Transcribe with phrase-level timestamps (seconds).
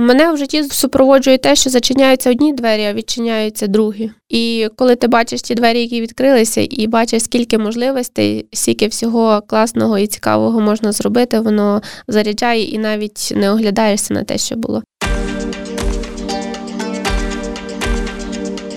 [0.00, 4.10] Мене в житті супроводжує те, що зачиняються одні двері, а відчиняються другі.
[4.28, 9.98] І коли ти бачиш ті двері, які відкрилися, і бачиш, скільки можливостей, скільки всього класного
[9.98, 14.82] і цікавого можна зробити, воно заряджає і навіть не оглядаєшся на те, що було.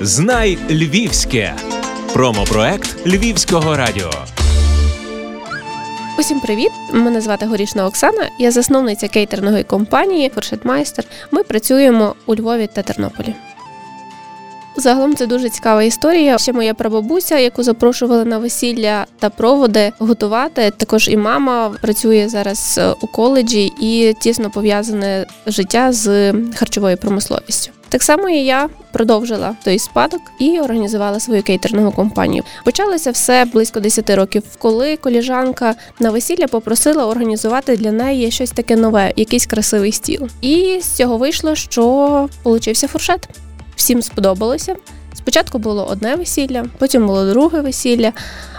[0.00, 1.54] Знай Львівське.
[2.12, 4.10] Промопроект Львівського радіо.
[6.22, 6.70] Усім привіт!
[6.92, 8.30] Мене звати Горішна Оксана.
[8.38, 11.04] Я засновниця кейтерної компанії Форшетмайстер.
[11.30, 13.34] Ми працюємо у Львові та Тернополі.
[14.76, 16.38] Загалом це дуже цікава історія.
[16.38, 20.72] Ще моя прабабуся, яку запрошували на весілля та проводи готувати.
[20.76, 27.72] Також і мама працює зараз у коледжі і тісно пов'язане життя з харчовою промисловістю.
[27.92, 32.44] Так само і я продовжила той спадок і організувала свою кейтерну компанію.
[32.64, 38.76] Почалося все близько 10 років, коли коліжанка на весілля попросила організувати для неї щось таке
[38.76, 40.28] нове, якийсь красивий стіл.
[40.40, 43.28] І з цього вийшло, що получився фуршет.
[43.76, 44.76] Всім сподобалося.
[45.14, 48.12] Спочатку було одне весілля, потім було друге весілля,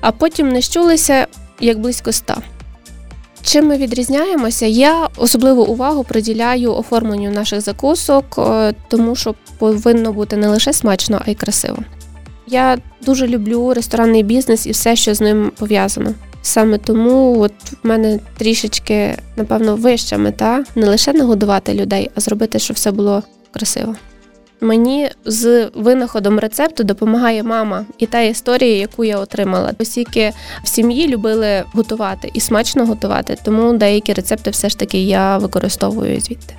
[0.00, 1.26] а потім не щулися
[1.60, 2.42] як близько ста.
[3.50, 4.66] Чим ми відрізняємося?
[4.66, 11.22] Я особливу увагу приділяю оформленню наших закусок, е, тому що повинно бути не лише смачно,
[11.26, 11.78] а й красиво.
[12.46, 16.14] Я дуже люблю ресторанний бізнес і все, що з ним пов'язано.
[16.42, 22.58] Саме тому от в мене трішечки, напевно, вища мета не лише нагодувати людей, а зробити,
[22.58, 23.94] щоб все було красиво.
[24.60, 29.72] Мені з винаходом рецепту допомагає мама і та історія, яку я отримала.
[29.78, 30.32] Оскільки
[30.64, 36.20] в сім'ї любили готувати і смачно готувати, тому деякі рецепти все ж таки я використовую
[36.20, 36.54] звідти.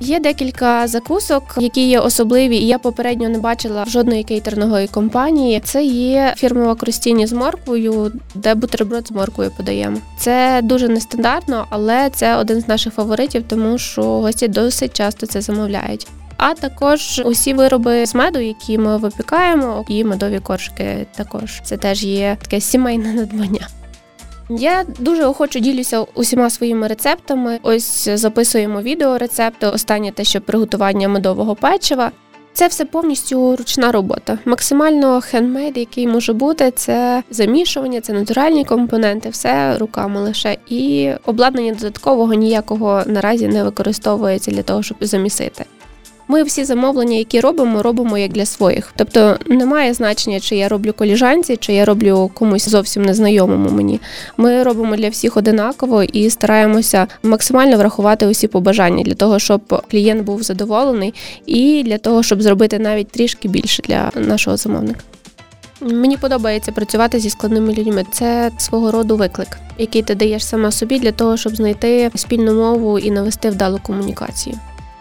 [0.00, 5.60] Є декілька закусок, які є особливі, і я попередньо не бачила в жодної кейтерної компанії.
[5.64, 9.98] Це є фірмова крустіні з морквою, де бутерброд з морквою подаємо.
[10.18, 15.40] Це дуже нестандартно, але це один з наших фаворитів, тому що гості досить часто це
[15.40, 16.06] замовляють
[16.36, 21.60] а також усі вироби з меду, які ми випікаємо, і медові коржики також.
[21.64, 23.68] Це теж є таке сімейне надбання.
[24.50, 27.58] Я дуже охоче ділюся усіма своїми рецептами.
[27.62, 29.66] Ось записуємо відео рецепти.
[29.66, 32.12] Останнє те, що приготування медового печива.
[32.52, 34.38] Це все повністю ручна робота.
[34.44, 40.56] Максимально хендмейд, який може бути, це замішування, це натуральні компоненти, все руками лише.
[40.68, 45.64] І обладнання додаткового ніякого наразі не використовується для того, щоб замісити.
[46.28, 48.92] Ми всі замовлення, які робимо, робимо як для своїх.
[48.96, 54.00] Тобто немає значення, чи я роблю коліжанці, чи я роблю комусь зовсім незнайомому мені.
[54.36, 60.22] Ми робимо для всіх одинаково і стараємося максимально врахувати усі побажання для того, щоб клієнт
[60.22, 61.14] був задоволений,
[61.46, 65.00] і для того, щоб зробити навіть трішки більше для нашого замовника.
[65.80, 68.04] Мені подобається працювати зі складними людьми.
[68.12, 72.98] Це свого роду виклик, який ти даєш сама собі для того, щоб знайти спільну мову
[72.98, 74.56] і навести вдалу комунікацію.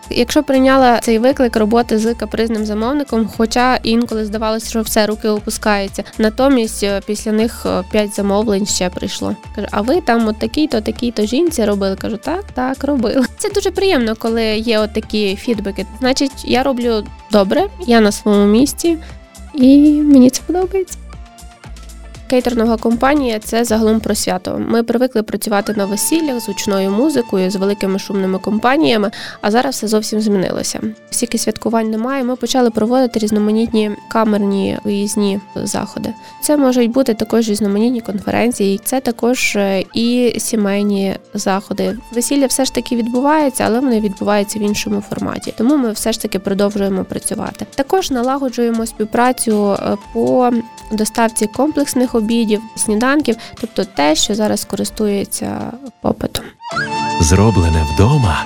[0.10, 6.04] Якщо прийняла цей виклик роботи з капризним замовником, хоча інколи здавалося, що все руки опускаються.
[6.18, 9.36] Натомість е, після них е, п'ять замовлень ще прийшло.
[9.56, 11.96] Каже, а ви там от такій-то, такій-то жінці робили?
[11.96, 13.26] Кажу, так, так, робила.
[13.38, 15.86] Це дуже приємно, коли є от такі фідбеки.
[16.00, 18.98] Значить, я роблю добре, я на своєму місці,
[19.54, 20.98] і мені це подобається.
[22.28, 24.62] Кейтернова компанія це загалом про свято.
[24.68, 29.88] Ми привикли працювати на весіллях з гучною музикою, з великими шумними компаніями, а зараз все
[29.88, 30.82] зовсім змінилося.
[31.10, 32.24] Стільки святкувань немає.
[32.24, 36.14] Ми почали проводити різноманітні камерні виїзні заходи.
[36.42, 41.98] Це можуть бути також різноманітні конференції, це також е, і сімейні заходи.
[42.12, 45.54] Весілля все ж таки відбувається, але вони відбуваються в іншому форматі.
[45.58, 47.66] Тому ми все ж таки продовжуємо працювати.
[47.76, 50.52] Також налагоджуємо співпрацю е, по
[50.92, 55.62] доставці комплексних обідів, сніданків, тобто те, що зараз користується
[56.02, 56.46] попитом.
[57.20, 58.44] Зроблене вдома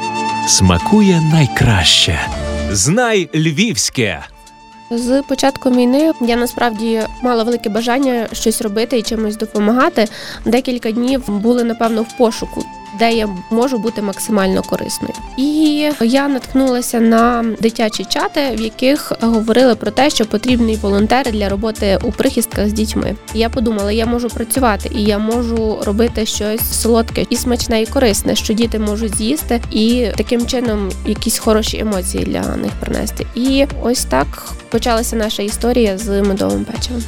[0.47, 2.19] смакує найкраще.
[2.71, 4.23] Знай львівське.
[4.91, 10.07] З початком війни я насправді мала велике бажання щось робити і чимось допомагати.
[10.45, 12.65] Декілька днів були напевно в пошуку
[12.99, 15.13] де я можу бути максимально корисною.
[15.37, 21.49] І я наткнулася на дитячі чати, в яких говорили про те, що потрібні волонтери для
[21.49, 23.15] роботи у прихистках з дітьми.
[23.33, 28.35] Я подумала, я можу працювати і я можу робити щось солодке і смачне і корисне,
[28.35, 33.25] що діти можуть з'їсти, і таким чином якісь хороші емоції для них принести.
[33.35, 37.03] І ось так почалася наша історія з медовим печивом.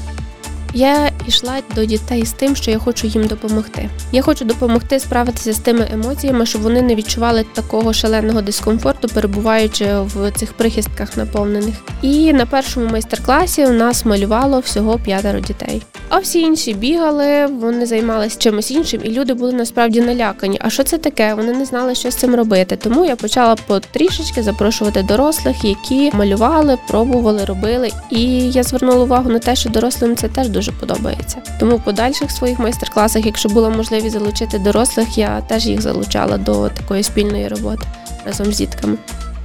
[0.74, 3.90] Я йшла до дітей з тим, що я хочу їм допомогти.
[4.12, 9.86] Я хочу допомогти справитися з тими емоціями, щоб вони не відчували такого шаленого дискомфорту, перебуваючи
[10.00, 11.76] в цих прихистках наповнених.
[12.02, 15.82] І на першому майстер-класі у нас малювало всього п'ятеро дітей.
[16.14, 20.58] А всі інші бігали, вони займалися чимось іншим, і люди були насправді налякані.
[20.62, 21.34] А що це таке?
[21.34, 22.76] Вони не знали, що з цим робити.
[22.76, 27.90] Тому я почала потрішечки запрошувати дорослих, які малювали, пробували, робили.
[28.10, 31.38] І я звернула увагу на те, що дорослим це теж дуже подобається.
[31.60, 36.70] Тому в подальших своїх майстер-класах, якщо була можливість залучити дорослих, я теж їх залучала до
[36.70, 37.88] такої спільної роботи
[38.26, 38.98] разом з дітками.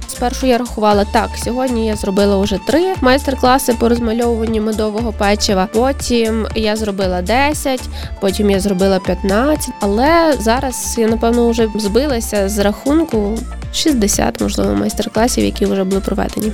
[0.07, 1.29] Спершу я рахувала так.
[1.43, 5.67] Сьогодні я зробила вже три майстер-класи по розмальовуванню медового печива.
[5.73, 7.81] Потім я зробила 10,
[8.21, 13.37] потім я зробила 15, Але зараз я напевно вже збилася з рахунку
[13.73, 16.51] 60, можливо, майстер-класів, які вже були проведені.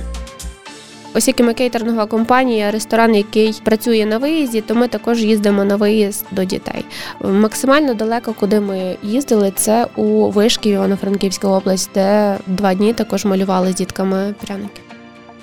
[1.14, 6.26] Оскільки ми кейтерингова компанія, ресторан, який працює на виїзді, то ми також їздимо на виїзд
[6.30, 6.84] до дітей.
[7.20, 13.72] Максимально далеко, куди ми їздили, це у Вишків, Івано-Франківська область, де два дні також малювали
[13.72, 14.80] з дітками пряники.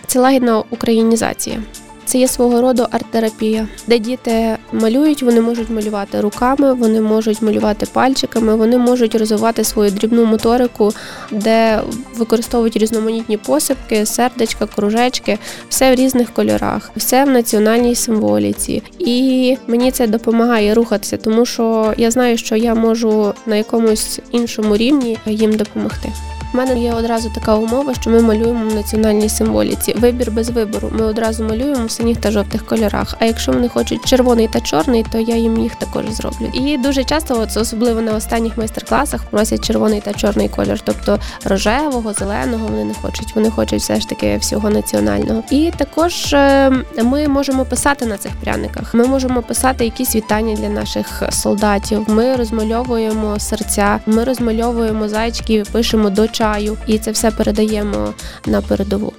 [0.07, 1.63] Це лагідна українізація.
[2.05, 7.85] Це є свого роду арт-терапія, де діти малюють, вони можуть малювати руками, вони можуть малювати
[7.85, 10.93] пальчиками, вони можуть розвивати свою дрібну моторику,
[11.31, 11.81] де
[12.17, 15.39] використовують різноманітні посипки, сердечка, кружечки,
[15.69, 18.83] все в різних кольорах, все в національній символіці.
[18.99, 24.77] І мені це допомагає рухатися, тому що я знаю, що я можу на якомусь іншому
[24.77, 26.09] рівні їм допомогти.
[26.53, 29.93] У мене є одразу така умова, що ми малюємо в національній символіці.
[29.93, 30.89] Вибір без вибору.
[30.91, 33.15] Ми одразу малюємо в синіх та жовтих кольорах.
[33.19, 36.49] А якщо вони хочуть червоний та чорний, то я їм їх також зроблю.
[36.53, 42.13] І дуже часто, от, особливо на останніх майстер-класах, просять червоний та чорний колір, тобто рожевого,
[42.13, 43.35] зеленого вони не хочуть.
[43.35, 45.43] Вони хочуть все ж таки всього національного.
[45.51, 46.71] І також е,
[47.03, 48.93] ми можемо писати на цих пряниках.
[48.93, 52.03] Ми можемо писати якісь вітання для наших солдатів.
[52.07, 58.13] Ми розмальовуємо серця, ми розмальовуємо зайчиків, пишемо до чаю, і це все передаємо
[58.45, 59.13] на передову.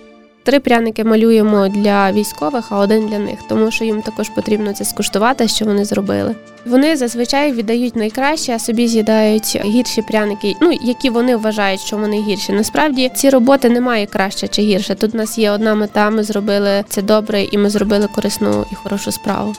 [0.44, 4.84] Три пряники малюємо для військових, а один для них, тому що їм також потрібно це
[4.84, 6.34] скуштувати, що вони зробили.
[6.66, 12.22] Вони зазвичай віддають найкраще, а собі з'їдають гірші пряники, ну які вони вважають, що вони
[12.22, 12.52] гірші.
[12.52, 14.94] Насправді ці роботи немає краще чи гірше.
[14.94, 16.10] Тут у нас є одна мета.
[16.10, 19.54] Ми зробили це добре, і ми зробили корисну і хорошу справу.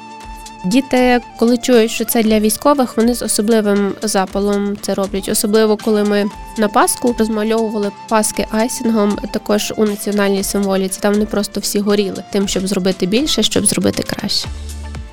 [0.65, 6.03] Діти, коли чують, що це для військових, вони з особливим запалом це роблять, особливо коли
[6.03, 6.25] ми
[6.57, 10.99] на Пасху розмальовували паски icing ом, також у національній символіці.
[11.01, 14.47] Там не просто всі горіли, тим, щоб зробити більше, щоб зробити краще.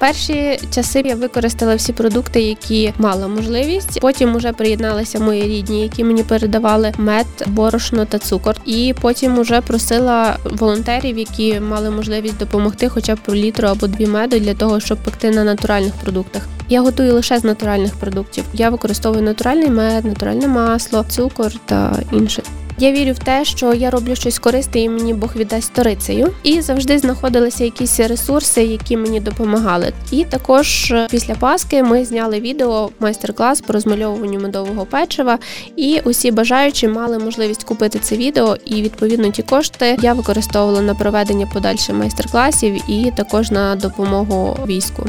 [0.00, 4.00] Перші часи я використала всі продукти, які мала можливість.
[4.00, 8.56] Потім вже приєдналися мої рідні, які мені передавали мед, борошно та цукор.
[8.64, 14.38] І потім вже просила волонтерів, які мали можливість допомогти, хоча б літру або дві меду
[14.38, 16.48] для того, щоб пекти на натуральних продуктах.
[16.68, 18.44] Я готую лише з натуральних продуктів.
[18.52, 22.42] Я використовую натуральний мед, натуральне масло, цукор та інше.
[22.80, 26.32] Я вірю в те, що я роблю щось корисне і мені Бог віддасть сторицею.
[26.42, 29.92] І завжди знаходилися якісь ресурси, які мені допомагали.
[30.10, 35.38] І також е, після Паски ми зняли відео майстер-клас по розмальовуванню медового печива.
[35.76, 38.56] І усі бажаючі мали можливість купити це відео.
[38.64, 45.06] І відповідно ті кошти я використовувала на проведення подальших майстер-класів і також на допомогу війську.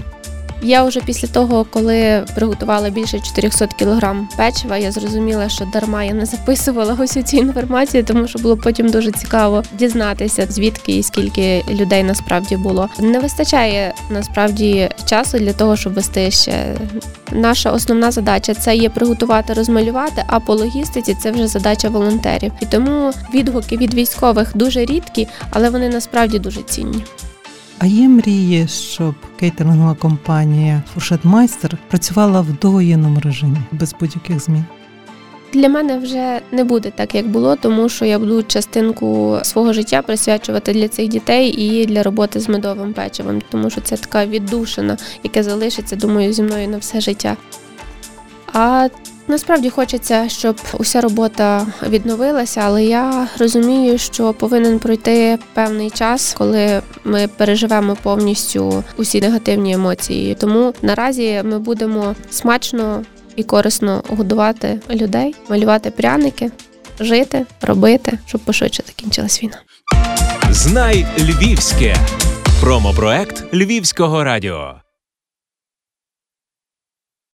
[0.63, 6.13] Я вже після того, коли приготувала більше 400 кг печива, я зрозуміла, що дарма я
[6.13, 11.63] не записувала ось цю інформацію, тому що було потім дуже цікаво дізнатися, звідки і скільки
[11.69, 12.89] людей насправді було.
[12.99, 16.75] Не вистачає насправді часу для того, щоб вести ще.
[17.31, 20.23] Наша основна задача це є приготувати, розмалювати.
[20.27, 22.51] А по логістиці це вже задача волонтерів.
[22.61, 27.03] І тому відгуки від військових дуже рідкі, але вони насправді дуже цінні.
[27.83, 34.65] А є мрії, щоб кейтерингова компанія Фуршетмайстер працювала в довоєнному режимі без будь-яких змін.
[35.53, 40.01] Для мене вже не буде так, як було, тому що я буду частинку свого життя
[40.01, 44.97] присвячувати для цих дітей і для роботи з медовим печивом, тому що це така віддушина,
[45.23, 47.37] яка залишиться, думаю, зі мною на все життя.
[48.53, 48.89] А
[49.31, 56.81] Насправді хочеться, щоб уся робота відновилася, але я розумію, що повинен пройти певний час, коли
[57.03, 60.35] ми переживемо повністю усі негативні емоції.
[60.35, 63.03] Тому наразі ми будемо смачно
[63.35, 66.51] і корисно годувати людей, малювати пряники,
[66.99, 69.57] жити, робити, щоб пошвидше закінчилась війна.
[70.49, 71.95] Знай Львівське
[72.61, 74.80] промопроект Львівського радіо.